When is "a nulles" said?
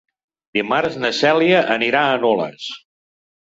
2.07-2.69